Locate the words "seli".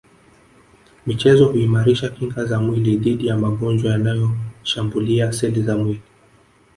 5.33-5.61